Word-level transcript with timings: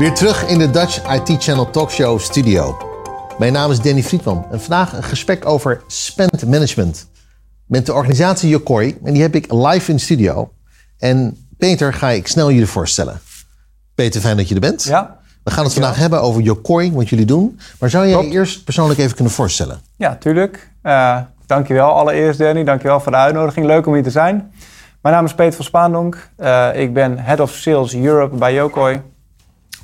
Weer 0.00 0.14
terug 0.14 0.46
in 0.46 0.58
de 0.58 0.70
Dutch 0.70 1.12
IT 1.12 1.42
Channel 1.42 1.70
Talkshow 1.70 2.18
studio. 2.18 2.76
Mijn 3.38 3.52
naam 3.52 3.70
is 3.70 3.80
Danny 3.80 4.02
Friedman 4.02 4.46
en 4.50 4.60
vandaag 4.60 4.92
een 4.92 5.02
gesprek 5.02 5.46
over 5.46 5.82
spend 5.86 6.46
management. 6.46 7.08
Met 7.66 7.86
de 7.86 7.92
organisatie 7.92 8.48
Yokoi 8.48 8.98
en 9.04 9.12
die 9.12 9.22
heb 9.22 9.34
ik 9.34 9.52
live 9.52 9.90
in 9.90 9.96
de 9.96 10.02
studio. 10.02 10.52
En 10.98 11.46
Peter 11.58 11.94
ga 11.94 12.08
ik 12.08 12.26
snel 12.26 12.50
jullie 12.50 12.66
voorstellen. 12.66 13.20
Peter, 13.94 14.20
fijn 14.20 14.36
dat 14.36 14.48
je 14.48 14.54
er 14.54 14.60
bent. 14.60 14.82
Ja. 14.82 15.18
We 15.44 15.50
gaan 15.50 15.64
het 15.64 15.72
vandaag 15.72 15.96
hebben 15.96 16.22
over 16.22 16.42
Yokoi, 16.42 16.92
wat 16.92 17.08
jullie 17.08 17.26
doen. 17.26 17.60
Maar 17.78 17.90
zou 17.90 18.08
jij 18.08 18.22
je 18.22 18.30
eerst 18.30 18.64
persoonlijk 18.64 19.00
even 19.00 19.14
kunnen 19.14 19.32
voorstellen? 19.32 19.80
Ja, 19.96 20.16
tuurlijk. 20.16 20.70
Uh, 20.82 21.18
dankjewel 21.46 21.90
allereerst 21.90 22.38
Danny, 22.38 22.64
dankjewel 22.64 23.00
voor 23.00 23.12
de 23.12 23.18
uitnodiging. 23.18 23.66
Leuk 23.66 23.86
om 23.86 23.94
hier 23.94 24.02
te 24.02 24.10
zijn. 24.10 24.52
Mijn 25.02 25.14
naam 25.14 25.24
is 25.24 25.34
Peter 25.34 25.54
van 25.54 25.64
Spaandonk. 25.64 26.30
Uh, 26.38 26.68
ik 26.74 26.94
ben 26.94 27.18
Head 27.18 27.40
of 27.40 27.50
Sales 27.50 27.94
Europe 27.94 28.36
bij 28.36 28.54
Yokoi. 28.54 29.02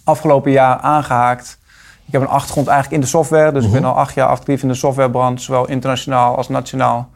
Afgelopen 0.06 0.50
jaar 0.50 0.78
aangehaakt. 0.78 1.58
Ik 2.06 2.12
heb 2.12 2.20
een 2.20 2.28
achtergrond 2.28 2.66
eigenlijk 2.66 2.96
in 2.96 3.02
de 3.02 3.16
software. 3.16 3.52
Dus 3.52 3.64
ik 3.64 3.72
ben 3.72 3.84
al 3.84 3.94
acht 3.94 4.14
jaar 4.14 4.28
actief 4.28 4.62
in 4.62 4.68
de 4.68 4.74
softwarebrand, 4.74 5.42
zowel 5.42 5.68
internationaal 5.68 6.36
als 6.36 6.48
nationaal. 6.48 7.10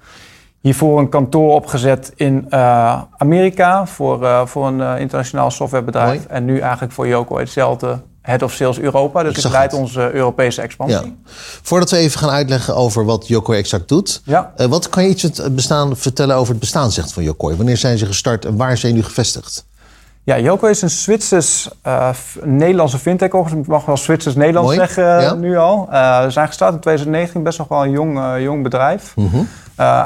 Hiervoor 0.61 0.99
een 0.99 1.09
kantoor 1.09 1.55
opgezet 1.55 2.13
in 2.15 2.47
uh, 2.51 3.03
Amerika 3.16 3.87
voor, 3.87 4.23
uh, 4.23 4.47
voor 4.47 4.66
een 4.66 4.79
uh, 4.79 4.99
internationaal 4.99 5.51
softwarebedrijf. 5.51 6.16
Mooi. 6.16 6.27
En 6.29 6.45
nu 6.45 6.59
eigenlijk 6.59 6.93
voor 6.93 7.07
Yokoi 7.07 7.41
hetzelfde 7.41 8.01
Head 8.23 8.43
of 8.43 8.53
Sales 8.53 8.79
Europa. 8.79 9.23
Dus 9.23 9.45
Ik 9.45 9.63
ik, 9.63 9.73
onze 9.73 10.13
Europese 10.13 10.63
expansie. 10.63 11.07
Ja. 11.07 11.30
Voordat 11.63 11.91
we 11.91 11.97
even 11.97 12.19
gaan 12.19 12.30
uitleggen 12.30 12.77
over 12.77 13.05
wat 13.05 13.29
Yokoi 13.29 13.59
exact 13.59 13.88
doet. 13.88 14.23
Ja. 14.24 14.52
eh, 14.57 14.66
wat 14.66 14.88
kan 14.88 15.02
je 15.02 15.09
iets 15.09 15.23
het 15.23 15.55
bestaan, 15.55 15.96
vertellen 15.96 16.37
over 16.37 16.51
het 16.51 16.61
bestaansrecht 16.61 17.13
van 17.13 17.23
Yokoi? 17.23 17.57
Wanneer 17.57 17.77
zijn 17.77 17.99
ze 17.99 18.07
gestart 18.07 18.45
en 18.45 18.57
waar 18.57 18.77
zijn 18.77 18.95
nu 18.95 19.02
gevestigd? 19.02 19.68
Ja, 20.23 20.38
Joko 20.38 20.66
is 20.66 20.82
een 20.82 20.90
Zwitsers, 20.90 21.71
uh, 21.87 22.09
Nederlandse 22.43 22.99
fintech, 22.99 23.29
ik 23.32 23.66
mag 23.66 23.85
wel 23.85 23.96
Zwitsers-Nederlands 23.96 24.77
Mooi, 24.77 24.79
zeggen 24.79 25.21
ja. 25.21 25.35
nu 25.35 25.57
al. 25.57 25.88
Uh, 25.93 26.24
we 26.24 26.30
zijn 26.30 26.46
gestart 26.46 26.74
in 26.74 26.80
2019, 26.80 27.43
best 27.43 27.59
nog 27.59 27.68
wel 27.68 27.85
een 27.85 27.90
jong, 27.90 28.18
uh, 28.18 28.43
jong 28.43 28.62
bedrijf. 28.62 29.12
Mhm. 29.16 29.43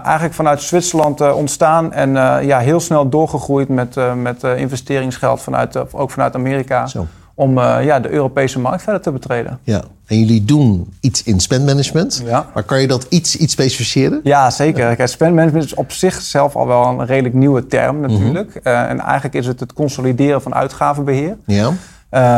Eigenlijk 0.04 0.34
vanuit 0.34 0.62
Zwitserland 0.62 1.32
ontstaan 1.32 1.92
en 1.92 2.12
ja, 2.46 2.58
heel 2.58 2.80
snel 2.80 3.08
doorgegroeid 3.08 3.68
met, 3.68 3.96
met 4.16 4.42
investeringsgeld 4.42 5.42
vanuit, 5.42 5.92
ook 5.94 6.10
vanuit 6.10 6.34
Amerika. 6.34 6.86
Zo. 6.86 7.06
Om 7.34 7.58
uh, 7.58 7.76
ja, 7.84 8.00
de 8.00 8.10
Europese 8.10 8.58
markt 8.58 8.82
verder 8.82 9.02
te 9.02 9.12
betreden. 9.12 9.58
Ja. 9.62 9.82
En 10.06 10.18
jullie 10.18 10.44
doen 10.44 10.92
iets 11.00 11.22
in 11.22 11.40
spendmanagement. 11.40 12.22
Ja. 12.24 12.46
Maar 12.54 12.62
kan 12.62 12.80
je 12.80 12.86
dat 12.86 13.06
iets, 13.08 13.36
iets 13.36 13.52
specificeren? 13.52 14.20
Ja, 14.22 14.50
zeker. 14.50 14.96
Kijk, 14.96 15.08
spend 15.08 15.34
management 15.34 15.64
is 15.64 15.74
op 15.74 15.92
zichzelf 15.92 16.56
al 16.56 16.66
wel 16.66 16.86
een 16.86 17.06
redelijk 17.06 17.34
nieuwe 17.34 17.66
term 17.66 18.00
natuurlijk. 18.00 18.60
Uh, 18.62 18.90
en 18.90 19.00
eigenlijk 19.00 19.34
is 19.34 19.46
het 19.46 19.60
het 19.60 19.72
consolideren 19.72 20.42
van 20.42 20.54
uitgavenbeheer. 20.54 21.36
Ja. 21.46 21.72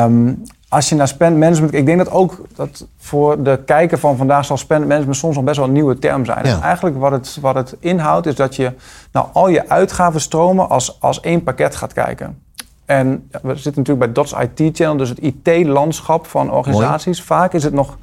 Um, 0.05 0.42
als 0.69 0.89
je 0.89 0.94
naar 0.94 1.08
spend 1.08 1.39
management... 1.39 1.74
Ik 1.74 1.86
denk 1.86 1.98
dat 1.98 2.11
ook 2.11 2.47
dat 2.55 2.86
voor 2.98 3.42
de 3.42 3.61
kijker 3.67 3.98
van 3.98 4.17
vandaag 4.17 4.44
zal 4.44 4.56
spend 4.56 4.86
management 4.86 5.17
soms 5.17 5.34
nog 5.34 5.44
best 5.44 5.56
wel 5.56 5.67
een 5.67 5.72
nieuwe 5.72 5.98
term 5.98 6.24
zijn. 6.24 6.47
Ja. 6.47 6.55
En 6.55 6.62
eigenlijk 6.62 6.98
wat 6.98 7.12
het, 7.12 7.39
wat 7.41 7.55
het 7.55 7.77
inhoudt 7.78 8.27
is 8.27 8.34
dat 8.34 8.56
je 8.56 8.72
nou 9.12 9.27
al 9.33 9.48
je 9.48 9.69
uitgavenstromen 9.69 10.69
als, 10.69 11.00
als 11.00 11.20
één 11.20 11.42
pakket 11.42 11.77
gaat 11.77 11.92
kijken. 11.92 12.44
En 12.87 13.29
we 13.42 13.55
zitten 13.55 13.83
natuurlijk 13.83 13.98
bij 13.98 14.12
DOTS 14.12 14.33
IT 14.33 14.77
Channel, 14.77 14.97
dus 14.97 15.09
het 15.09 15.19
IT-landschap 15.19 16.27
van 16.27 16.51
organisaties. 16.51 17.23
Vaak 17.23 17.53
is 17.53 17.62
het 17.62 17.73
nog 17.73 17.98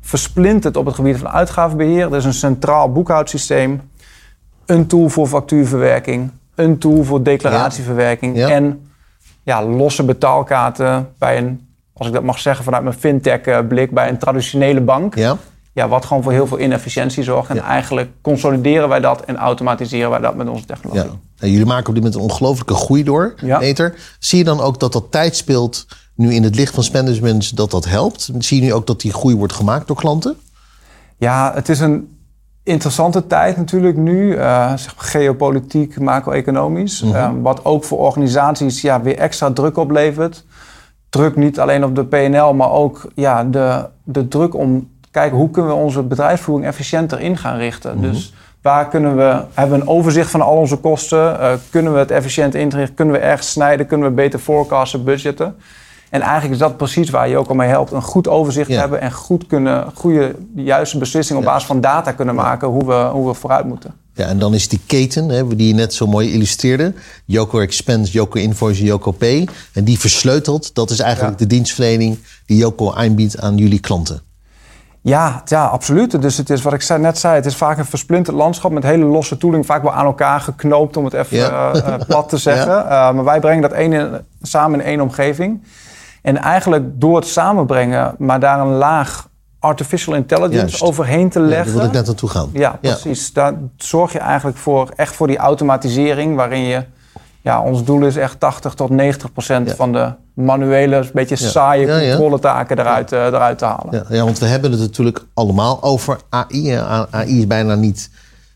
versplinterd 0.00 0.76
op 0.76 0.86
het 0.86 0.94
gebied 0.94 1.18
van 1.18 1.28
uitgavenbeheer. 1.28 2.10
Er 2.10 2.16
is 2.16 2.24
een 2.24 2.32
centraal 2.34 2.92
boekhoudsysteem, 2.92 3.80
een 4.66 4.86
tool 4.86 5.08
voor 5.08 5.26
factuurverwerking, 5.26 6.30
een 6.54 6.78
tool 6.78 7.04
voor 7.04 7.22
declaratieverwerking 7.22 8.36
Ja. 8.36 8.48
Ja. 8.48 8.54
en 8.54 8.90
ja, 9.42 9.64
losse 9.64 10.04
betaalkaarten 10.04 11.08
bij 11.18 11.38
een, 11.38 11.68
als 11.92 12.06
ik 12.06 12.12
dat 12.12 12.22
mag 12.22 12.38
zeggen 12.38 12.64
vanuit 12.64 12.82
mijn 12.82 12.96
fintech-blik, 12.96 13.90
bij 13.90 14.08
een 14.08 14.18
traditionele 14.18 14.80
bank. 14.80 15.14
Ja. 15.14 15.36
Ja, 15.72 15.88
wat 15.88 16.04
gewoon 16.04 16.22
voor 16.22 16.32
heel 16.32 16.46
veel 16.46 16.58
inefficiëntie 16.60 17.22
zorgt. 17.22 17.50
En 17.50 17.56
Ja. 17.56 17.62
eigenlijk 17.62 18.10
consolideren 18.22 18.88
wij 18.88 19.00
dat 19.00 19.20
en 19.20 19.36
automatiseren 19.36 20.10
wij 20.10 20.18
dat 20.20 20.34
met 20.36 20.48
onze 20.48 20.64
technologie. 20.64 21.04
ja. 21.04 21.16
En 21.38 21.50
jullie 21.50 21.66
maken 21.66 21.88
op 21.88 21.94
dit 21.94 22.02
moment 22.04 22.14
een 22.14 22.28
ongelofelijke 22.30 22.74
groei 22.74 23.02
door, 23.04 23.34
Ja. 23.42 23.58
Peter. 23.58 23.94
Zie 24.18 24.38
je 24.38 24.44
dan 24.44 24.60
ook 24.60 24.80
dat 24.80 24.92
dat 24.92 25.04
tijd 25.10 25.36
speelt 25.36 25.86
nu 26.14 26.34
in 26.34 26.42
het 26.42 26.54
licht 26.54 26.74
van 26.74 26.82
spendmanagement 26.84 27.56
dat 27.56 27.70
dat 27.70 27.84
helpt? 27.84 28.30
Zie 28.38 28.60
je 28.60 28.66
nu 28.66 28.72
ook 28.72 28.86
dat 28.86 29.00
die 29.00 29.12
groei 29.12 29.36
wordt 29.36 29.52
gemaakt 29.52 29.86
door 29.86 29.96
klanten? 29.96 30.36
Ja, 31.16 31.52
het 31.54 31.68
is 31.68 31.80
een 31.80 32.16
interessante 32.62 33.26
tijd 33.26 33.56
natuurlijk 33.56 33.96
nu. 33.96 34.34
eh, 34.36 34.68
zeg 34.76 34.96
maar 34.96 35.04
geopolitiek, 35.04 36.00
macro-economisch. 36.00 37.02
Mhm. 37.02 37.14
Eh, 37.14 37.30
wat 37.42 37.64
ook 37.64 37.84
voor 37.84 37.98
organisaties 37.98 38.80
ja, 38.80 39.00
weer 39.02 39.16
extra 39.18 39.52
druk 39.52 39.76
oplevert. 39.76 40.44
Druk 41.08 41.36
niet 41.36 41.60
alleen 41.60 41.84
op 41.84 41.94
de 41.94 42.04
PNL, 42.04 42.54
maar 42.54 42.70
ook 42.70 43.10
ja, 43.14 43.44
de, 43.44 43.88
de 44.04 44.28
druk 44.28 44.54
om 44.54 44.88
kijken 45.18 45.38
hoe 45.38 45.50
kunnen 45.50 45.72
we 45.72 45.82
onze 45.82 46.02
bedrijfsvoering 46.02 46.66
efficiënter 46.68 47.20
in 47.20 47.36
gaan 47.36 47.56
richten. 47.58 47.98
Mhm. 47.98 48.10
Dus 48.10 48.32
waar 48.62 48.88
kunnen 48.88 49.16
we, 49.16 49.42
hebben 49.54 49.76
we 49.78 49.82
een 49.82 49.88
overzicht 49.88 50.30
van 50.30 50.40
al 50.40 50.56
onze 50.56 50.76
kosten? 50.76 51.40
Eh, 51.40 51.52
kunnen 51.70 51.92
we 51.92 51.98
het 51.98 52.10
efficiënt 52.10 52.54
inrichten? 52.54 52.94
Kunnen 52.94 53.14
we 53.14 53.20
ergens 53.20 53.50
snijden? 53.50 53.86
Kunnen 53.86 54.08
we 54.08 54.14
beter 54.14 54.38
forecasten, 54.38 55.04
budgetten? 55.04 55.54
En 56.10 56.20
eigenlijk 56.20 56.52
is 56.52 56.58
dat 56.58 56.76
precies 56.76 57.10
waar 57.10 57.28
je 57.28 57.36
ook 57.36 57.48
al 57.48 57.54
mee 57.54 57.68
helpt. 57.68 57.92
Een 57.92 58.02
goed 58.02 58.28
overzicht 58.28 58.68
Ja. 58.68 58.80
hebben 58.80 59.00
en 59.00 59.12
goed 59.12 59.46
kunnen, 59.46 59.84
goede, 59.94 60.34
de 60.54 60.62
juiste 60.62 60.98
beslissingen 60.98 61.42
op 61.42 61.48
basis 61.48 61.66
van 61.66 61.80
data 61.80 62.12
kunnen 62.12 62.34
maken 62.34 62.68
hoe 62.68 62.86
we, 62.86 63.08
hoe 63.12 63.26
we 63.28 63.34
vooruit 63.34 63.64
moeten. 63.66 63.94
Ja, 64.14 64.26
en 64.26 64.38
dan 64.38 64.54
is 64.54 64.68
die 64.68 64.80
keten, 64.86 65.28
hè, 65.28 65.56
die 65.56 65.68
je 65.68 65.74
net 65.74 65.94
zo 65.94 66.06
mooi 66.06 66.32
illustreerde. 66.32 66.94
Yoko 67.24 67.60
Expense, 67.60 68.12
Yoko 68.12 68.38
Invoice, 68.38 68.84
Yoko 68.84 69.10
Pay. 69.10 69.48
En 69.72 69.84
die 69.84 69.98
versleutelt, 69.98 70.74
dat 70.74 70.90
is 70.90 70.98
eigenlijk 71.00 71.38
Ja. 71.38 71.44
de 71.46 71.54
dienstverlening 71.54 72.18
die 72.46 72.56
Yoko 72.56 72.92
aanbiedt 72.92 73.40
aan 73.40 73.56
jullie 73.56 73.80
klanten. 73.80 74.20
Ja, 75.00 75.42
ja, 75.44 75.64
absoluut. 75.64 76.22
Dus 76.22 76.36
het 76.36 76.50
is 76.50 76.62
wat 76.62 76.72
ik 76.72 76.98
net 76.98 77.18
zei, 77.18 77.34
het 77.34 77.46
is 77.46 77.56
vaak 77.56 77.78
een 77.78 77.84
versplinterd 77.84 78.36
landschap 78.36 78.70
met 78.70 78.82
hele 78.82 79.04
losse 79.04 79.36
tooling, 79.36 79.66
vaak 79.66 79.82
wel 79.82 79.92
aan 79.92 80.04
elkaar 80.04 80.40
geknoopt, 80.40 80.96
om 80.96 81.04
het 81.04 81.12
even 81.14 81.36
Ja. 81.36 81.72
eh, 81.72 81.86
eh, 81.94 82.00
plat 82.08 82.28
te 82.28 82.36
zeggen. 82.36 82.72
Uh, 82.84 82.88
maar 82.88 83.24
wij 83.24 83.40
brengen 83.40 83.62
dat 83.62 83.72
één 83.72 83.92
in- 83.92 84.18
samen 84.42 84.80
in 84.80 84.86
één 84.86 85.00
omgeving. 85.00 85.62
En 86.22 86.36
eigenlijk 86.36 86.84
door 87.00 87.16
het 87.16 87.26
samenbrengen, 87.26 88.14
maar 88.18 88.40
daar 88.40 88.60
een 88.60 88.72
laag 88.72 89.28
artificial 89.58 90.14
intelligence 90.14 90.56
Juist. 90.66 90.82
overheen 90.82 91.28
te 91.28 91.38
Ja, 91.40 91.44
leggen. 91.46 91.66
daar 91.66 91.76
wil 91.76 91.84
ik 91.86 91.92
net 91.92 92.06
naartoe 92.06 92.28
gaan. 92.28 92.50
Ja, 92.52 92.78
precies. 92.80 93.32
Daar 93.32 93.54
zorg 93.76 94.12
je 94.12 94.18
eigenlijk 94.18 94.56
voor, 94.58 94.88
echt 94.96 95.14
voor 95.16 95.26
die 95.26 95.36
automatisering, 95.38 96.36
waarin 96.36 96.60
je, 96.62 96.84
ja, 97.42 97.62
ons 97.62 97.84
doel 97.84 98.06
is 98.06 98.16
echt 98.16 98.40
80 98.40 98.74
tot 98.74 98.90
90 98.90 99.32
procent 99.32 99.68
Ja. 99.68 99.74
van 99.74 99.92
de 99.92 100.12
manuele, 100.34 100.96
een 100.96 101.10
beetje 101.12 101.36
Ja. 101.38 101.48
saaie 101.50 101.86
Ja, 101.86 101.98
controletaken 101.98 102.78
eruit, 102.78 103.12
eh, 103.12 103.24
eruit 103.26 103.58
te 103.58 103.64
halen. 103.64 103.88
Ja, 104.08 104.16
ja, 104.16 104.24
want 104.24 104.38
we 104.38 104.46
hebben 104.46 104.70
het 104.70 104.80
natuurlijk 104.80 105.24
allemaal 105.34 105.82
over 105.82 106.18
AI. 106.28 106.70
AI 107.10 107.38
is 107.38 107.46
bijna 107.46 107.74
niet 107.74 108.10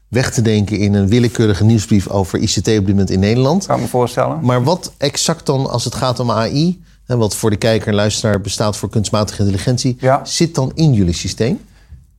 weg 0.09 0.31
te 0.32 0.42
denken 0.42 0.78
in 0.78 0.94
een 0.94 1.09
willekeurige 1.09 1.65
nieuwsbrief 1.65 2.09
over 2.09 2.38
ICT 2.38 2.56
op 2.59 2.65
dit 2.65 2.88
moment 2.88 3.10
in 3.10 3.21
Nederland. 3.21 3.66
Kan 3.66 3.76
ik 3.76 3.82
me 3.82 3.88
voorstellen. 3.88 4.38
Maar 4.42 4.65
wat 4.65 4.92
exact 4.98 5.47
dan 5.47 5.71
als 5.71 5.84
het 5.84 5.94
gaat 5.94 6.21
om 6.21 6.31
AI, 6.31 6.82
hè, 7.04 7.16
wat 7.16 7.34
voor 7.34 7.50
de 7.50 7.56
kijker 7.56 7.88
en 7.88 7.94
luisteraar 7.94 8.41
bestaat 8.41 8.76
voor 8.76 8.88
kunstmatige 8.88 9.38
intelligentie, 9.41 9.98
zit 10.22 10.54
dan 10.54 10.72
in 10.75 10.92
jullie 10.92 11.15
systeem? 11.15 11.60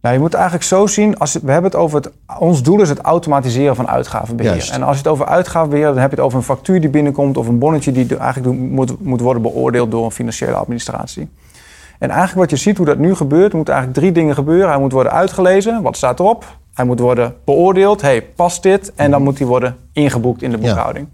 Nou, 0.03 0.15
je 0.15 0.21
moet 0.21 0.31
het 0.31 0.39
eigenlijk 0.41 0.69
zo 0.69 0.87
zien, 0.87 1.17
als 1.17 1.33
het- 1.33 1.43
we 1.43 1.51
hebben 1.51 1.71
het 1.71 1.79
over 1.79 1.97
het, 2.01 2.11
ons 2.39 2.63
doel 2.63 2.81
is 2.81 2.89
het 2.89 2.99
automatiseren 2.99 3.75
van 3.75 3.87
uitgavenbeheer. 3.89 4.51
Juist. 4.51 4.71
En 4.71 4.83
als 4.83 4.91
je 4.97 4.97
het 5.03 5.11
over 5.11 5.25
uitgavenbeheer, 5.25 5.85
dan 5.85 5.97
heb 5.97 6.09
je 6.09 6.15
het 6.15 6.25
over 6.25 6.37
een 6.37 6.43
factuur 6.43 6.81
die 6.81 6.89
binnenkomt 6.89 7.37
of 7.37 7.47
een 7.47 7.59
bonnetje 7.59 7.91
die 7.91 8.17
eigenlijk 8.17 8.59
moet, 8.59 9.03
moet 9.03 9.21
worden 9.21 9.41
beoordeeld 9.41 9.91
door 9.91 10.05
een 10.05 10.11
financiële 10.11 10.53
administratie. 10.53 11.29
En 11.99 12.09
eigenlijk 12.09 12.39
wat 12.39 12.49
je 12.49 12.55
ziet 12.65 12.77
hoe 12.77 12.85
dat 12.85 12.97
nu 12.97 13.15
gebeurt, 13.15 13.49
er 13.49 13.55
moeten 13.55 13.73
eigenlijk 13.73 14.03
drie 14.03 14.13
dingen 14.15 14.35
gebeuren. 14.35 14.69
Hij 14.69 14.79
moet 14.79 14.91
worden 14.91 15.11
uitgelezen, 15.11 15.81
wat 15.81 15.97
staat 15.97 16.19
erop? 16.19 16.57
Hij 16.73 16.85
moet 16.85 16.99
worden 16.99 17.33
beoordeeld, 17.45 18.01
hey, 18.01 18.21
past 18.21 18.63
dit? 18.63 18.91
En 18.95 19.11
dan 19.11 19.21
moet 19.23 19.37
hij 19.37 19.47
worden 19.47 19.75
ingeboekt 19.93 20.41
in 20.41 20.51
de 20.51 20.57
Ja. 20.57 20.63
boekhouding. 20.63 21.07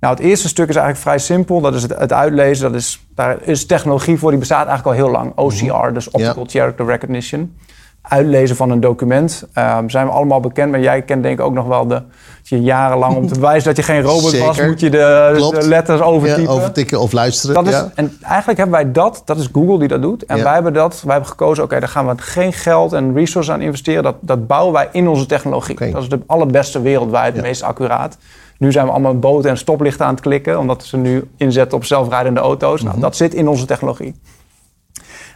Nou, 0.00 0.14
het 0.14 0.22
eerste 0.24 0.48
stuk 0.48 0.68
is 0.68 0.76
eigenlijk 0.76 1.04
vrij 1.06 1.18
simpel. 1.18 1.60
Dat 1.60 1.74
is 1.74 1.82
het, 1.82 1.98
het 1.98 2.12
uitlezen. 2.12 2.72
Dat 2.72 2.80
is, 2.80 3.06
daar 3.14 3.36
is 3.42 3.66
technologie 3.66 4.18
voor, 4.18 4.30
die 4.30 4.38
bestaat 4.38 4.66
eigenlijk 4.66 4.98
al 4.98 5.04
heel 5.04 5.12
lang. 5.12 5.32
OCR, 5.36 5.92
dus 5.92 6.10
Optical 6.10 6.44
Character 6.48 6.86
Recognition. 6.86 7.56
Uitlezen 8.02 8.56
van 8.56 8.70
een 8.70 8.80
document. 8.80 9.44
Ehm, 9.52 9.88
zijn 9.88 10.06
we 10.06 10.12
allemaal 10.12 10.40
bekend, 10.40 10.70
maar 10.70 10.80
jij 10.80 11.02
kent 11.02 11.22
denk 11.22 11.38
ik 11.38 11.44
ook 11.44 11.52
nog 11.52 11.66
wel 11.66 11.86
de... 11.86 11.94
dat 11.94 12.02
je 12.42 12.60
jarenlang 12.60 13.16
om 13.16 13.26
te 13.26 13.34
bewijzen 13.40 13.64
dat 13.64 13.76
je 13.76 13.82
geen 13.92 14.02
robot 14.02 14.38
was... 14.38 14.60
Moet 14.60 14.80
je 14.80 14.90
de, 14.90 15.64
letters 15.68 16.00
overtypen. 16.00 16.42
Ja, 16.42 16.48
overtikken 16.48 17.00
of 17.00 17.12
luisteren. 17.12 17.54
Dat 17.54 17.66
is, 17.66 17.72
ja. 17.72 17.90
En 17.94 18.18
eigenlijk 18.22 18.58
hebben 18.58 18.76
wij 18.76 18.92
dat, 18.92 19.22
dat 19.24 19.38
is 19.38 19.48
Google 19.52 19.78
die 19.78 19.88
dat 19.88 20.02
doet. 20.02 20.24
En 20.24 20.36
Ja. 20.36 20.42
wij 20.42 20.52
hebben 20.52 20.72
dat, 20.72 21.02
wij 21.02 21.12
hebben 21.12 21.30
gekozen, 21.30 21.64
oké, 21.64 21.80
daar 21.80 21.88
gaan 21.88 22.06
we 22.06 22.14
geen 22.16 22.52
geld 22.52 22.92
en 22.92 23.14
resources 23.14 23.54
aan 23.54 23.60
investeren. 23.60 24.02
Dat, 24.02 24.16
dat 24.20 24.46
bouwen 24.46 24.72
wij 24.72 24.88
in 24.92 25.08
onze 25.08 25.26
technologie. 25.26 25.90
Dat 25.92 26.02
is 26.02 26.08
de 26.08 26.20
allerbeste 26.26 26.82
wereldwijd, 26.82 27.34
het 27.34 27.42
meest 27.42 27.62
accuraat. 27.62 28.16
Nu 28.58 28.72
zijn 28.72 28.86
we 28.86 28.92
allemaal 28.92 29.18
boten 29.18 29.50
en 29.50 29.56
stoplichten 29.56 30.06
aan 30.06 30.12
het 30.12 30.22
klikken, 30.22 30.58
omdat 30.58 30.84
ze 30.84 30.96
nu 30.96 31.30
inzetten 31.36 31.78
op 31.78 31.84
zelfrijdende 31.84 32.40
auto's. 32.40 32.80
Mhm. 32.80 32.88
Nou, 32.88 33.00
dat 33.00 33.16
zit 33.16 33.34
in 33.34 33.48
onze 33.48 33.64
technologie. 33.64 34.14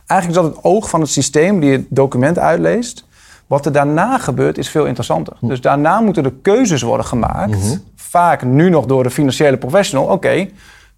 Eigenlijk 0.06 0.40
is 0.40 0.46
dat 0.46 0.56
het 0.56 0.64
oog 0.64 0.88
van 0.88 1.00
het 1.00 1.10
systeem 1.10 1.60
die 1.60 1.72
het 1.72 1.84
document 1.88 2.38
uitleest. 2.38 3.04
Wat 3.46 3.66
er 3.66 3.72
daarna 3.72 4.18
gebeurt 4.18 4.58
is 4.58 4.68
veel 4.68 4.84
interessanter. 4.84 5.32
Hm. 5.38 5.48
Dus 5.48 5.60
daarna 5.60 6.00
moeten 6.00 6.24
er 6.24 6.32
keuzes 6.42 6.82
worden 6.82 7.06
gemaakt. 7.06 7.50
Mhm. 7.50 7.76
Vaak 7.96 8.42
nu 8.44 8.70
nog 8.70 8.86
door 8.86 9.02
de 9.02 9.10
financiële 9.10 9.56
professional. 9.56 10.06
Oké, 10.06 10.48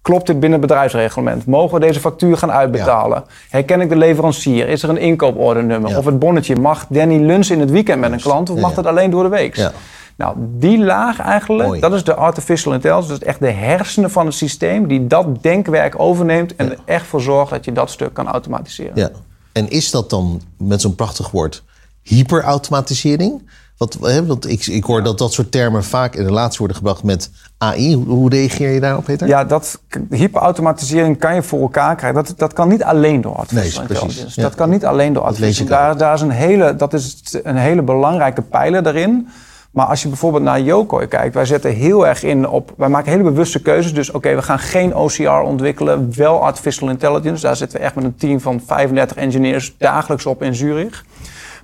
Klopt 0.02 0.26
dit 0.26 0.40
binnen 0.40 0.58
het 0.58 0.68
bedrijfsreglement? 0.68 1.46
Mogen 1.46 1.80
we 1.80 1.86
deze 1.86 2.00
factuur 2.00 2.36
gaan 2.36 2.52
uitbetalen? 2.52 3.24
Herken 3.50 3.80
ik 3.80 3.88
de 3.88 3.96
leverancier? 3.96 4.68
Is 4.68 4.82
er 4.82 4.88
een 4.88 4.98
inkoopordernummer? 4.98 5.90
Ja. 5.90 5.98
Of 5.98 6.04
het 6.04 6.18
bonnetje, 6.18 6.56
mag 6.56 6.86
Danny 6.88 7.24
lunchen 7.24 7.54
in 7.54 7.60
het 7.60 7.70
weekend 7.70 8.00
met 8.00 8.12
een 8.12 8.20
klant? 8.20 8.50
Of 8.50 8.60
mag 8.60 8.74
dat 8.74 8.86
alleen 8.86 9.10
door 9.10 9.22
de 9.22 9.28
week? 9.28 9.56
Ja. 9.56 9.72
Nou, 10.18 10.36
die 10.38 10.78
laag 10.78 11.20
eigenlijk, 11.20 11.68
Mooi. 11.68 11.80
dat 11.80 11.92
is 11.92 12.04
de 12.04 12.14
artificial 12.14 12.72
intelligence. 12.72 13.08
Dat 13.10 13.20
is 13.20 13.26
echt 13.26 13.40
de 13.40 13.50
hersenen 13.50 14.10
van 14.10 14.26
het 14.26 14.34
systeem 14.34 14.88
die 14.88 15.06
dat 15.06 15.42
denkwerk 15.42 16.00
overneemt... 16.00 16.56
en 16.56 16.66
Ja. 16.66 16.72
er 16.72 16.78
echt 16.84 17.06
voor 17.06 17.20
zorgt 17.20 17.50
dat 17.50 17.64
je 17.64 17.72
dat 17.72 17.90
stuk 17.90 18.14
kan 18.14 18.28
automatiseren. 18.28 18.92
Ja. 18.94 19.10
En 19.52 19.68
is 19.70 19.90
dat 19.90 20.10
dan 20.10 20.40
met 20.56 20.80
zo'n 20.80 20.94
prachtig 20.94 21.30
woord 21.30 21.62
hyperautomatisering? 22.02 23.48
Wat, 23.76 23.98
hè, 24.02 24.26
want 24.26 24.48
ik, 24.50 24.66
ik 24.66 24.84
hoor 24.84 25.02
dat 25.02 25.18
dat 25.18 25.32
soort 25.32 25.52
termen 25.52 25.84
vaak 25.84 26.14
in 26.14 26.24
relatie 26.24 26.58
worden 26.58 26.76
gebracht 26.76 27.02
met 27.02 27.30
AI. 27.58 27.94
Hoe, 27.94 28.06
hoe 28.06 28.30
reageer 28.30 28.70
je 28.70 28.80
daarop, 28.80 29.04
Peter? 29.04 29.26
Ja, 29.28 29.44
dat 29.44 29.80
hyperautomatisering 30.10 31.18
kan 31.18 31.34
je 31.34 31.42
voor 31.42 31.60
elkaar 31.60 31.96
krijgen. 31.96 32.24
Dat, 32.24 32.38
dat 32.38 32.52
kan 32.52 32.68
niet 32.68 32.82
alleen 32.82 33.20
door 33.20 33.34
artificial 33.34 33.78
Nee, 33.78 33.86
precies. 33.86 34.02
intelligence. 34.06 34.40
Ja. 34.40 34.46
Dat 34.46 34.56
kan 34.56 34.70
niet 34.70 34.84
alleen 34.84 35.12
door 35.12 35.22
artificial 35.22 35.64
ook. 35.64 35.70
daar, 35.70 35.96
daar 35.96 36.14
is 36.14 36.20
een 36.20 36.30
hele, 36.30 36.76
Dat 36.76 36.92
is 36.92 37.22
een 37.42 37.56
hele 37.56 37.82
belangrijke 37.82 38.42
pijler 38.42 38.82
daarin. 38.82 39.28
Maar 39.70 39.86
als 39.86 40.02
je 40.02 40.08
bijvoorbeeld 40.08 40.42
naar 40.42 40.60
Yokoi 40.60 41.06
kijkt, 41.06 41.34
wij 41.34 41.44
zetten 41.44 41.70
heel 41.72 42.06
erg 42.06 42.22
in 42.22 42.48
op. 42.48 42.72
Wij 42.76 42.88
maken 42.88 43.10
hele 43.12 43.22
bewuste 43.22 43.62
keuzes. 43.62 43.94
Dus 43.94 44.10
oké, 44.10 44.34
we 44.34 44.42
gaan 44.42 44.58
geen 44.58 44.96
OCR 44.96 45.28
ontwikkelen, 45.30 46.12
wel 46.16 46.42
artificial 46.42 46.88
intelligence. 46.88 47.42
Daar 47.46 47.56
zitten 47.56 47.78
we 47.78 47.84
echt 47.84 47.94
met 47.94 48.04
een 48.04 48.16
team 48.16 48.40
van 48.40 48.60
35 48.66 49.16
engineers 49.16 49.74
dagelijks 49.78 50.26
op 50.26 50.42
in 50.42 50.54
Zurich. 50.54 51.04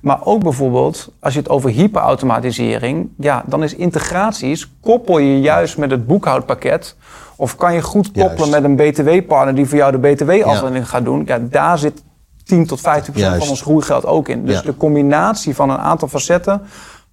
Maar 0.01 0.19
ook 0.23 0.43
bijvoorbeeld, 0.43 1.11
als 1.19 1.33
je 1.33 1.39
het 1.39 1.49
over 1.49 1.69
hyperautomatisering, 1.69 3.09
ja, 3.17 3.43
dan 3.45 3.63
is 3.63 3.75
integraties, 3.75 4.71
koppel 4.81 5.17
je 5.17 5.39
juist 5.39 5.77
met 5.77 5.91
het 5.91 6.07
boekhoudpakket. 6.07 6.95
Of 7.35 7.55
kan 7.55 7.73
je 7.73 7.81
goed 7.81 8.11
koppelen 8.11 8.49
Juist. 8.49 8.51
met 8.51 8.63
een 8.63 8.75
BTW-partner 8.75 9.55
die 9.55 9.65
voor 9.65 9.77
jou 9.77 9.91
de 9.91 9.97
BTW-afdeling 9.97 10.89
gaat 10.89 11.03
doen. 11.05 11.23
Ja, 11.25 11.39
daar 11.41 11.77
zit 11.77 12.03
10 12.43 12.65
tot 12.67 12.81
15 12.81 13.13
procent 13.13 13.37
van 13.37 13.49
ons 13.49 13.61
groeigeld 13.61 14.05
ook 14.05 14.27
in. 14.29 14.45
Dus 14.45 14.55
Ja. 14.55 14.61
de 14.61 14.77
combinatie 14.77 15.55
van 15.55 15.69
een 15.69 15.77
aantal 15.77 16.07
facetten, 16.07 16.61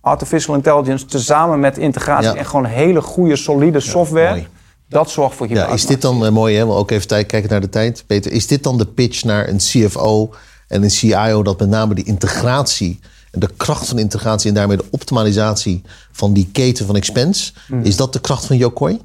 artificial 0.03 0.55
intelligence, 0.55 1.05
tezamen 1.05 1.61
met 1.61 1.79
integratie 1.79 2.33
Ja. 2.33 2.37
en 2.37 2.47
gewoon 2.47 2.65
hele 2.65 3.01
goede, 3.03 3.37
solide 3.37 3.81
software, 3.81 4.45
dat 4.89 5.11
zorgt 5.11 5.37
voor 5.37 5.49
Ja, 5.49 5.67
is 5.67 5.87
dit 5.87 6.03
dan 6.03 6.25
eh, 6.25 6.31
mooi, 6.31 6.57
hè? 6.57 6.65
Maar 6.67 6.77
ook 6.77 6.91
even 6.91 7.07
kijken 7.27 7.49
naar 7.49 7.61
de 7.61 7.69
tijd. 7.69 8.05
Peter, 8.07 8.33
is 8.33 8.47
dit 8.47 8.63
dan 8.63 8.79
de 8.79 8.87
pitch 8.87 9.25
naar 9.25 9.49
een 9.49 9.57
CFO 9.57 10.31
en 10.69 10.83
een 10.83 10.91
CIO 10.91 11.43
dat 11.43 11.59
met 11.59 11.69
name 11.69 11.95
die 11.95 12.05
integratie 12.05 13.01
en 13.31 13.41
de 13.41 13.49
kracht 13.57 13.89
van 13.89 13.99
integratie 13.99 14.49
en 14.49 14.55
daarmee 14.55 14.77
de 14.77 14.85
optimalisatie 14.91 15.83
van 16.13 16.33
die 16.33 16.49
keten 16.53 16.87
van 16.87 16.97
expense, 16.97 17.53
Hmm. 17.67 17.83
is 17.83 17.97
dat 17.97 18.13
de 18.13 18.21
kracht 18.21 18.47
van 18.47 18.57
Yokoi? 18.57 19.01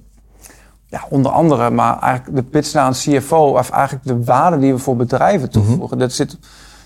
Ja, 0.89 1.05
onder 1.09 1.31
andere, 1.31 1.69
maar 1.69 1.99
eigenlijk 1.99 2.35
de 2.35 2.43
pitch 2.43 2.73
naar 2.73 2.87
een 2.87 2.93
CFO, 3.21 3.37
of 3.57 3.69
eigenlijk 3.69 4.05
de 4.05 4.23
waarde 4.23 4.59
die 4.59 4.73
we 4.73 4.79
voor 4.79 4.95
bedrijven 4.95 5.49
toevoegen. 5.49 5.97
Dat 5.97 6.11
zit, 6.11 6.37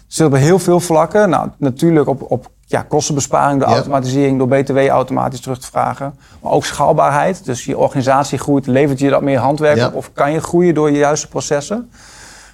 zit 0.07 0.25
op 0.28 0.36
heel 0.36 0.60
veel 0.60 0.80
vlakken. 0.80 1.30
Nou, 1.30 1.50
natuurlijk 1.57 2.07
op, 2.07 2.31
op 2.31 2.52
ja, 2.71 2.81
kostenbesparing, 2.81 3.59
de 3.63 3.69
Ja. 3.69 3.73
automatisering 3.75 4.38
door 4.38 4.47
BTW 4.47 4.77
automatisch 4.77 5.39
terug 5.39 5.59
te 5.59 5.68
vragen. 5.68 6.13
Maar 6.41 6.51
ook 6.51 6.65
schaalbaarheid. 6.65 7.45
Dus 7.45 7.65
je 7.65 7.77
organisatie 7.77 8.38
groeit, 8.38 8.68
levert 8.68 9.00
je 9.00 9.09
dat 9.09 9.21
meer 9.21 9.38
handwerk 9.39 9.77
Ja. 9.77 9.88
op? 9.88 9.95
Of 9.95 10.13
kan 10.13 10.31
je 10.31 10.39
groeien 10.41 10.73
door 10.73 10.91
je 10.91 10.97
juiste 10.97 11.27
processen? 11.27 11.89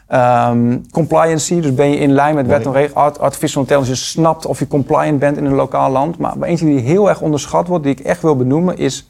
Ehm, 0.07 0.77
compliancy, 0.91 1.59
dus 1.61 1.73
ben 1.73 1.89
je 1.89 1.97
in 1.97 2.11
lijn 2.11 2.35
met 2.35 2.47
wet 2.47 2.65
en 2.65 2.71
regel. 2.71 2.95
Art- 2.95 3.19
Artificial 3.19 3.61
intelligence 3.61 4.03
snapt 4.05 4.45
of 4.45 4.59
je 4.59 4.67
compliant 4.67 5.19
bent 5.19 5.37
in 5.37 5.45
een 5.45 5.53
lokaal 5.53 5.91
land. 5.91 6.17
Maar 6.17 6.33
eentje 6.41 6.65
die 6.65 6.79
heel 6.79 7.09
erg 7.09 7.21
onderschat 7.21 7.67
wordt, 7.67 7.83
die 7.83 7.93
ik 7.93 7.99
echt 7.99 8.21
wil 8.21 8.35
benoemen, 8.35 8.77
is 8.77 9.09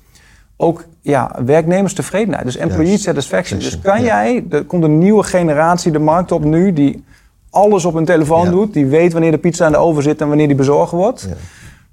ook 0.57 0.83
ja, 1.01 1.31
werknemerstevredenheid. 1.45 2.45
Dus 2.45 2.55
employee 2.57 2.97
satisfaction. 2.97 3.59
Dus 3.59 3.79
kan 3.81 3.99
ja. 4.01 4.05
jij, 4.05 4.45
er 4.49 4.63
komt 4.65 4.83
een 4.83 4.97
nieuwe 4.97 5.23
generatie 5.23 5.91
de 5.91 5.99
markt 5.99 6.31
op 6.31 6.43
nu, 6.43 6.73
die 6.73 7.03
alles 7.49 7.85
op 7.85 7.93
hun 7.93 8.05
telefoon 8.05 8.45
Ja. 8.45 8.51
doet. 8.51 8.73
Die 8.73 8.85
weet 8.85 9.13
wanneer 9.13 9.31
de 9.31 9.37
pizza 9.37 9.65
in 9.65 9.71
de 9.71 9.77
oven 9.77 10.03
zit 10.03 10.21
en 10.21 10.27
wanneer 10.27 10.47
die 10.47 10.55
bezorgd 10.55 10.91
wordt. 10.91 11.25
Ja. 11.29 11.35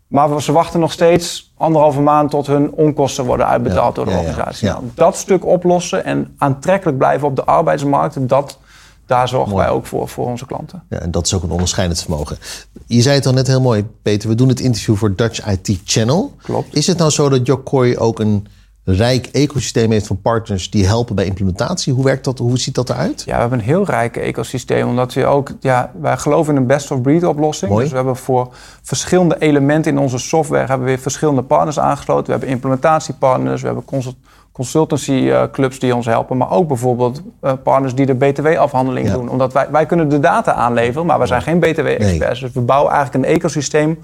Maar 0.07 0.43
ze 0.43 0.53
wachten 0.53 0.81
nog 0.81 0.93
steeds 0.93 1.53
anderhalve 1.57 2.01
maand 2.01 2.31
tot 2.31 2.47
hun 2.47 2.73
onkosten 2.73 3.25
worden 3.25 3.47
uitbetaald 3.47 3.95
door 3.95 4.05
de 4.05 4.11
organisatie. 4.11 4.69
Nou, 4.69 4.83
dat 4.95 5.17
stuk 5.17 5.47
oplossen 5.47 6.05
en 6.05 6.35
aantrekkelijk 6.39 6.99
blijven 6.99 7.29
op 7.29 7.37
de 7.37 7.45
arbeidsmarkt, 7.45 8.29
dat, 8.29 8.59
daar 9.07 9.29
zorgen 9.29 9.51
Mooi. 9.53 9.65
wij 9.65 9.73
ook 9.75 9.87
voor, 9.87 10.09
voor 10.09 10.27
onze 10.27 10.47
klanten. 10.47 10.83
Ja, 10.89 10.99
en 10.99 11.11
dat 11.11 11.27
is 11.27 11.35
ook 11.35 11.43
een 11.43 11.51
onderscheidend 11.51 12.01
vermogen. 12.01 12.39
Je 12.87 13.03
zei 13.03 13.15
het 13.15 13.27
al 13.27 13.33
net 13.33 13.47
heel 13.47 13.61
mooi, 13.61 13.87
Peter. 14.03 14.29
We 14.29 14.35
doen 14.35 14.49
het 14.49 14.61
interview 14.61 14.97
voor 14.97 15.15
Dutch 15.15 15.47
IT 15.47 15.81
Channel. 15.85 16.35
Klopt. 16.43 16.77
Is 16.77 16.87
het 16.87 16.99
nou 16.99 17.11
zo 17.11 17.29
dat 17.29 17.47
Yokoi 17.47 17.97
ook 17.99 18.19
een 18.21 18.47
rijk 18.85 19.27
ecosysteem 19.27 19.91
heeft 19.91 20.07
van 20.07 20.21
partners 20.21 20.71
die 20.71 20.87
helpen 20.87 21.15
bij 21.15 21.25
implementatie? 21.25 21.93
Hoe 21.93 22.05
werkt 22.05 22.25
dat? 22.25 22.39
Hoe 22.39 22.59
ziet 22.59 22.75
dat 22.75 22.91
eruit? 22.91 23.23
Ja, 23.27 23.35
we 23.35 23.41
hebben 23.41 23.59
een 23.59 23.65
heel 23.65 23.85
rijk 23.85 24.17
ecosysteem. 24.17 24.89
Omdat 24.89 25.15
we 25.15 25.27
ook, 25.27 25.51
ja, 25.61 25.91
wij 26.01 26.17
geloven 26.17 26.55
in 26.55 26.61
een 26.61 26.67
best-of-breed 26.67 27.25
oplossing. 27.25 27.71
Mooi. 27.71 27.83
Dus 27.83 27.91
we 27.91 27.97
hebben 27.99 28.17
voor 28.17 28.49
verschillende 28.83 29.37
elementen 29.39 29.93
in 29.93 29.99
onze 29.99 30.19
software 30.19 30.67
hebben 30.67 30.87
we 30.87 30.93
weer 30.93 31.03
verschillende 31.03 31.43
partners 31.43 31.79
aangesloten. 31.79 32.25
We 32.25 32.31
hebben 32.31 32.49
implementatiepartners, 32.49 33.61
we 33.61 33.67
hebben 33.67 33.85
consult 33.85 34.17
consultancy 34.53 35.13
eh, 35.31 35.43
clubs 35.53 35.79
die 35.79 35.95
ons 35.95 36.07
helpen. 36.07 36.37
Maar 36.37 36.51
ook 36.51 36.69
bijvoorbeeld 36.69 37.23
eh, 37.41 37.53
partners 37.63 37.95
die 37.95 38.07
de 38.07 38.15
BTW-afhandeling 38.15 39.07
Ja. 39.07 39.13
doen. 39.13 39.29
Omdat 39.29 39.53
wij, 39.53 39.67
wij 39.71 39.87
kunnen 39.87 40.09
de 40.09 40.21
data 40.21 40.53
aanleveren, 40.53 41.07
maar 41.07 41.19
we 41.19 41.27
zijn 41.27 41.43
geen 41.43 41.59
BTW-experts. 41.59 42.41
Dus 42.41 42.53
we 42.53 42.61
bouwen 42.61 42.93
eigenlijk 42.93 43.25
een 43.25 43.35
ecosysteem 43.35 43.99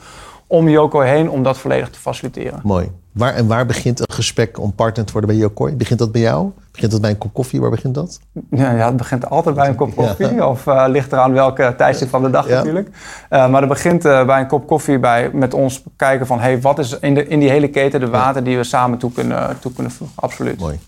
om 0.51 0.69
Yoko 0.69 1.01
heen 1.01 1.31
om 1.31 1.43
dat 1.43 1.59
volledig 1.59 1.91
te 1.91 1.99
faciliteren. 1.99 2.61
Mooi. 2.63 2.91
Waar, 3.13 3.35
en 3.35 3.47
waar 3.47 3.67
begint 3.67 4.01
een 4.01 4.15
gesprek 4.15 4.59
om 4.59 4.73
partner 4.73 5.05
te 5.07 5.13
worden 5.13 5.31
bij 5.31 5.39
Yokoi? 5.39 5.75
Begint 5.77 5.99
dat 5.99 6.13
bij 6.13 6.21
jou? 6.21 6.51
Begint 6.73 6.93
dat 6.93 7.01
bij 7.01 7.11
een 7.11 7.19
kop 7.19 7.33
koffie? 7.33 7.61
Waar 7.61 7.71
begint 7.71 7.95
dat? 7.95 8.21
Ja, 8.51 8.71
ja, 8.73 8.87
het 8.87 8.97
begint 8.97 9.31
altijd 9.31 9.55
bij 9.55 9.69
een 9.69 9.75
kop 9.75 9.97
koffie. 9.97 10.35
Ja. 10.35 10.49
Of 10.49 10.67
eh, 10.67 10.85
ligt 10.89 11.13
eraan 11.13 11.33
welke 11.33 11.75
tijdstip 11.77 12.09
van 12.09 12.23
de 12.23 12.31
dag 12.31 12.49
Ja. 12.49 12.55
natuurlijk. 12.55 12.89
Eh, 13.29 13.49
maar 13.49 13.61
het 13.61 13.71
begint 13.71 14.05
eh, 14.05 14.27
bij 14.27 14.41
een 14.41 14.47
kop 14.47 14.67
koffie 14.67 14.99
bij, 14.99 15.31
met 15.33 15.55
ons 15.55 15.83
kijken 15.97 16.27
van... 16.27 16.41
Hey, 16.41 16.61
wat 16.61 16.79
is 16.79 16.99
in, 16.99 17.15
de, 17.15 17.27
in 17.27 17.39
die 17.39 17.51
hele 17.51 17.69
keten 17.69 18.01
de 18.01 18.09
water 18.09 18.45
die 18.45 18.57
we 18.57 18.65
samen 18.65 18.99
toe 18.99 19.13
kunnen, 19.13 19.59
toe 19.61 19.73
kunnen 19.73 19.93
voegen. 19.93 20.17
Absoluut. 20.21 20.61
Mooi. 20.61 20.79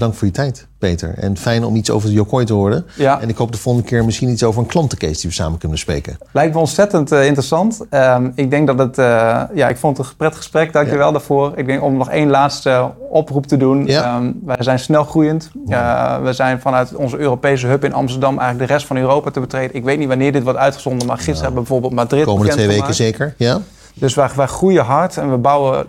Bedankt 0.00 0.20
voor 0.20 0.28
je 0.28 0.34
tijd, 0.34 0.66
Peter. 0.78 1.14
En 1.18 1.36
fijn 1.36 1.64
om 1.64 1.76
iets 1.76 1.90
over 1.90 2.10
Yokoi 2.10 2.44
te 2.44 2.52
horen. 2.52 2.86
Ja. 2.96 3.20
En 3.20 3.28
ik 3.28 3.36
hoop 3.36 3.52
de 3.52 3.58
volgende 3.58 3.88
keer 3.88 4.04
misschien 4.04 4.28
iets 4.28 4.42
over 4.42 4.60
een 4.60 4.66
klantencase 4.66 5.20
die 5.20 5.30
we 5.30 5.32
samen 5.32 5.58
kunnen 5.58 5.70
bespreken. 5.70 6.18
Lijkt 6.32 6.54
me 6.54 6.60
ontzettend 6.60 7.12
eh, 7.12 7.26
interessant. 7.26 7.80
Ehm, 7.90 8.30
ik 8.34 8.50
denk 8.50 8.66
dat 8.66 8.78
het... 8.78 8.98
eh, 8.98 9.42
ja, 9.54 9.68
ik 9.68 9.76
vond 9.76 9.96
het 9.96 10.06
een 10.06 10.16
prettig 10.16 10.38
gesprek. 10.38 10.72
Dank 10.72 10.90
je 10.90 10.96
wel 10.96 11.12
daarvoor. 11.12 11.52
Ik 11.56 11.66
denk 11.66 11.82
om 11.82 11.96
nog 11.96 12.10
één 12.10 12.30
laatste 12.30 12.90
oproep 13.10 13.46
te 13.46 13.56
doen. 13.56 13.86
Ja. 13.86 14.02
Ehm, 14.02 14.32
wij 14.44 14.56
zijn 14.58 14.78
snel 14.78 15.04
groeiend. 15.04 15.50
Eh, 15.68 16.22
we 16.22 16.32
zijn 16.32 16.60
vanuit 16.60 16.94
onze 16.94 17.18
Europese 17.18 17.66
hub 17.66 17.84
in 17.84 17.92
Amsterdam... 17.92 18.38
eigenlijk 18.38 18.68
de 18.68 18.74
rest 18.74 18.86
van 18.86 18.96
Europa 18.96 19.30
te 19.30 19.40
betreden. 19.40 19.76
Ik 19.76 19.84
weet 19.84 19.98
niet 19.98 20.08
wanneer 20.08 20.32
dit 20.32 20.42
wordt 20.42 20.58
uitgezonden... 20.58 21.06
maar 21.06 21.16
gisteren 21.16 21.42
hebben 21.42 21.62
we 21.62 21.68
bijvoorbeeld 21.68 21.94
Madrid 21.94 22.24
Komende 22.24 22.52
twee 22.52 22.66
weken 22.66 22.94
zeker. 22.94 23.34
Ja? 23.36 23.60
Dus 23.94 24.14
wij, 24.14 24.28
wij 24.36 24.46
groeien 24.46 24.84
hard 24.84 25.16
en 25.16 25.30
we 25.30 25.36
bouwen 25.36 25.86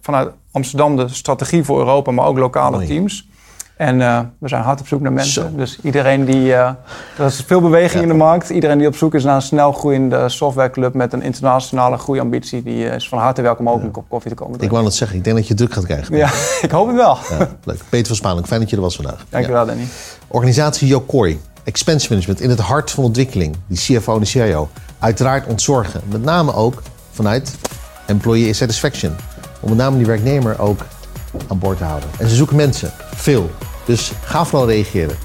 vanuit 0.00 0.28
Amsterdam 0.52 0.96
de 0.96 1.08
strategie 1.08 1.64
voor 1.64 1.78
Europa, 1.78 2.10
maar 2.10 2.26
ook 2.26 2.38
lokale 2.38 2.76
Mooi. 2.76 2.86
teams. 2.86 3.30
En 3.82 4.00
eh, 4.02 4.20
we 4.38 4.48
zijn 4.48 4.62
hard 4.62 4.80
op 4.80 4.86
zoek 4.86 5.00
naar 5.00 5.12
mensen. 5.12 5.42
Zo. 5.50 5.56
Dus 5.56 5.78
iedereen 5.82 6.24
die. 6.24 6.54
eh, 6.54 6.70
er 7.18 7.24
is 7.26 7.42
veel 7.46 7.60
beweging 7.60 7.92
Ja. 7.94 8.00
in 8.02 8.08
de 8.08 8.14
markt. 8.14 8.50
Iedereen 8.50 8.78
die 8.78 8.86
op 8.86 8.96
zoek 8.96 9.14
is 9.14 9.24
naar 9.24 9.34
een 9.34 9.42
snel 9.42 9.72
groeiende 9.72 10.28
softwareclub 10.28 10.94
met 10.94 11.12
een 11.12 11.22
internationale 11.22 11.96
groeiambitie, 11.98 12.62
die 12.62 12.88
eh, 12.88 12.94
is 12.94 13.08
van 13.08 13.18
harte 13.18 13.42
welkom 13.42 13.68
ook 13.68 13.82
een 13.82 13.90
kop 13.90 14.04
koffie 14.08 14.30
te 14.30 14.36
komen 14.36 14.52
Ik 14.52 14.58
drinken. 14.58 14.76
wou 14.78 14.88
het 14.90 14.98
zeggen. 14.98 15.16
Ik 15.18 15.24
denk 15.24 15.36
dat 15.36 15.46
je 15.48 15.54
druk 15.54 15.72
gaat 15.72 15.84
krijgen. 15.84 16.16
Ja, 16.16 16.30
ik 16.62 16.70
hoop 16.70 16.86
het 16.86 16.96
wel. 16.96 17.16
Ja, 17.30 17.48
leuk. 17.64 17.80
Peter 17.88 18.06
van 18.06 18.16
Spaanlijk, 18.16 18.46
fijn 18.46 18.60
dat 18.60 18.70
je 18.70 18.76
er 18.76 18.82
was 18.82 18.96
vandaag. 18.96 19.18
Ja. 19.18 19.24
Dankjewel, 19.28 19.66
Danny. 19.66 19.84
Organisatie 20.28 20.88
Yokoi, 20.88 21.40
expense 21.64 22.06
management 22.08 22.40
in 22.40 22.50
het 22.50 22.58
hart 22.60 22.90
van 22.90 23.04
ontwikkeling. 23.04 23.56
Die 23.66 23.78
CFO 23.98 24.14
en 24.14 24.20
de 24.20 24.26
CIO 24.26 24.68
uiteraard 24.98 25.46
ontzorgen. 25.46 26.00
Met 26.08 26.22
name 26.24 26.54
ook 26.54 26.82
vanuit 27.10 27.54
employee 28.06 28.52
satisfaction. 28.52 29.14
Om 29.60 29.68
met 29.68 29.78
name 29.78 29.96
die 29.96 30.06
werknemer 30.06 30.58
ook 30.60 30.80
aan 31.48 31.58
boord 31.58 31.78
te 31.78 31.84
houden. 31.84 32.08
En 32.18 32.28
ze 32.28 32.34
zoeken 32.34 32.56
mensen, 32.56 32.90
veel. 33.14 33.50
Dus 33.84 34.12
ga 34.24 34.44
vooral 34.44 34.68
reageren. 34.68 35.16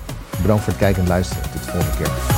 Bedankt 0.41 0.63
voor 0.63 0.73
het 0.73 0.81
kijken 0.81 1.01
en 1.01 1.07
luisteren. 1.07 1.43
Tot 1.43 1.63
de 1.63 1.71
volgende 1.71 1.97
keer. 1.97 2.36